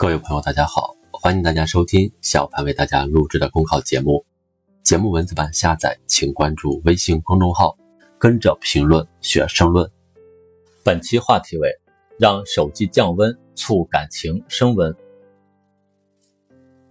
[0.00, 4.24] 各位朋友，大家好，欢迎大家收听小潘为大家录制的公考节目。
[4.82, 7.76] 节目文字版下载，请关注微信公众号，
[8.18, 9.86] 跟着评论学申论。
[10.82, 11.70] 本期话题为：
[12.18, 14.90] 让手机降温，促感情升温。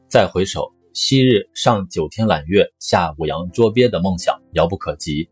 [0.07, 5.27] 再回首，昔日上九天揽月，下五洋捉鳖的梦想遥不可及。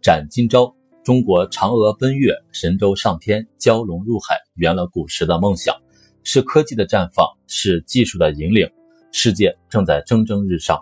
[0.00, 0.74] 斩今朝，
[1.04, 5.76] 中国嫦娥奔月，神舟上天，蛟龙入海，圆了古时的梦想。
[6.22, 8.70] 是科技的绽放，是技术的引领，
[9.12, 10.80] 世界正在蒸蒸日上。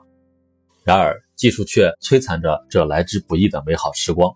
[0.84, 4.34] 然而，技术却摧残着这来之不易的美好时光。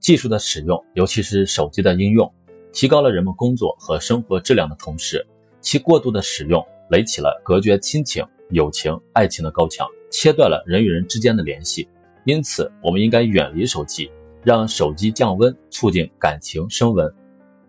[0.00, 2.32] 技术的使用，尤其是手机的应用，
[2.72, 5.26] 提高了人们工作和生活质量的同时，
[5.60, 11.88] 其过度的使用垒起了隔绝亲情、友情、爱情的高墙，切断了人与人之间的联系。
[12.24, 14.10] 因此，我们应该远离手机，
[14.44, 17.10] 让手机降温，促进感情升温，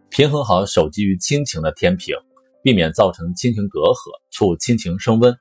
[0.10, 2.16] 平衡好手机与亲情的天平。
[2.62, 5.34] 避免造成亲情隔阂，促亲情升温。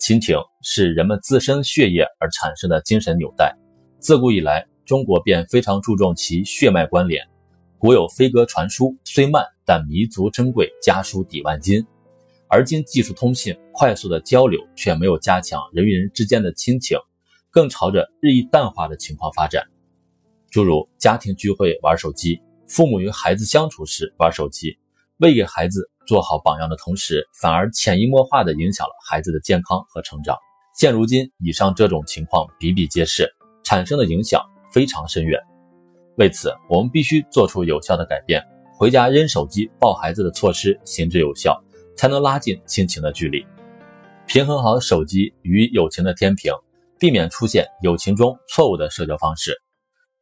[0.00, 3.56] 亲情是人们自身血液而产生的精神纽带，
[3.98, 7.24] 自古以来，中国便非常注重其血脉关联。
[7.78, 11.84] 古有飞鸽传书，虽慢，但弥足珍贵，家书抵万金。
[12.48, 16.98] 而今技术通信快速的交流，却没有加强人与人之间的亲情，
[17.50, 19.64] 更朝着日益淡化的情况发展。
[20.50, 24.78] 诸如家庭聚会玩手机，父母与孩子相处时玩手机，
[25.18, 25.90] 未给孩子。
[26.08, 30.34] 做好榜样的同时，反而潜移默化地影响了孩子的健康和成长。
[30.74, 33.30] 现如今，以上这种情况比比皆是，
[33.62, 34.42] 产生的影响
[34.72, 35.38] 非常深远。
[36.16, 38.42] 为此，我们必须做出有效的改变，
[38.74, 41.62] 回家扔手机抱孩子的措施行之有效，
[41.94, 43.46] 才能拉近亲情的距离，
[44.26, 46.50] 平衡好手机与友情的天平，
[46.98, 49.54] 避免出现友情中错误的社交方式。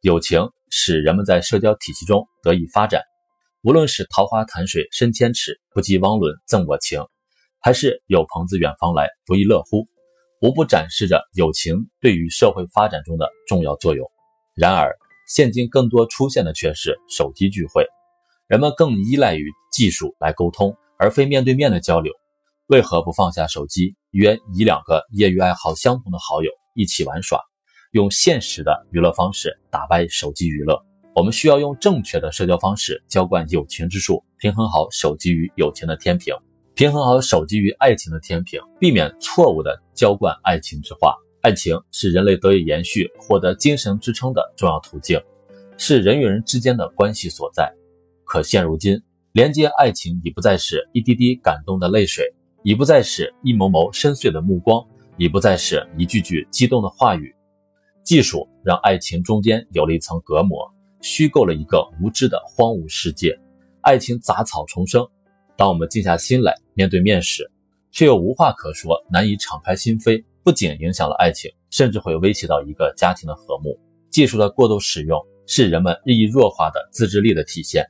[0.01, 3.01] 友情使人们在社交体系中得以发展。
[3.63, 7.03] 无论是桃花潭水深千尺，不及汪伦赠我情，
[7.59, 9.87] 还是有朋自远方来，不亦乐乎，
[10.41, 14.07] 无不展示着友情对于社会发展中的重要作用。
[14.53, 14.95] 然而，
[15.27, 17.83] 现今更多出现的却是手机聚会，
[18.47, 22.13] 人们更依赖于技术来沟通，而非面对面的交流。
[22.67, 27.41] 为何不放下手机，约一两个业余爱好相同的好友一起玩耍，
[27.91, 30.86] 用现实的娱乐方式打败手机娱乐？
[31.17, 36.31] 我们需要用正确的社交方式浇灌友情之树，平衡好手机与友情的天平，
[36.75, 41.11] 平衡好手机与爱情的天平，避免错误的浇灌爱情之花。
[41.41, 45.19] 爱情是人类得以延续、获得精神支撑的重要途径，
[45.75, 47.67] 是人与人之间的关系所在。
[48.23, 49.01] 可现如今，
[49.31, 54.85] 连接爱情已不再是一滴滴感动的泪水，已不再是一眸眸深邃的目光，
[55.17, 57.35] 已不再是一句句激动的话语。
[58.03, 60.71] 技术让爱情中间有了一层隔膜。
[61.01, 63.37] 虚构了一个无知的荒芜世界，
[63.81, 65.07] 爱情杂草丛生。
[65.55, 67.49] 当我们静下心来面对面时，
[67.91, 70.23] 却又无话可说，难以敞开心扉。
[70.43, 73.77] 不仅影响了爱情，甚至会威胁到一个家庭的和睦。
[74.09, 77.85] 技术的过度使用是人们日益弱化的自制力的体现。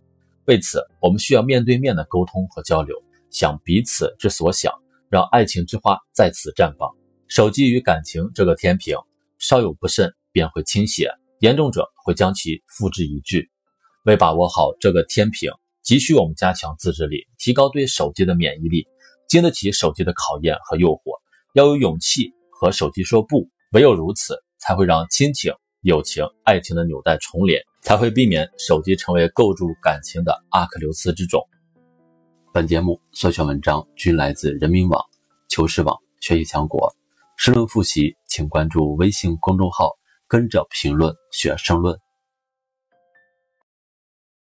[0.46, 2.96] 为此，我们需要面对面的沟通和交流，
[3.29, 4.73] 想彼此之所想，
[5.09, 6.90] 让爱情之花再次绽放。
[7.28, 8.97] 手机与感情这个天平，
[9.38, 11.12] 稍有不慎便会倾斜。
[11.39, 13.47] 严重者会将其付之一炬。
[14.05, 15.51] 为把握好这个天平，
[15.83, 18.87] 急需我们加强自制力，提高对手机的免疫力，
[19.27, 21.19] 经得起手机的考验和诱惑。
[21.53, 31.41] 要有勇气和手机说不，唯有如此，才会让亲情、友情、爱情的纽带重连，才会避免手机成为构筑感情的阿克琉斯之种。
[32.53, 35.03] 本节目所选文章均来自人民网、
[35.49, 36.95] 求是网、学习强国。
[37.35, 39.97] 申论复习，请关注微信公众号。
[40.27, 42.06] 跟着评论学申论。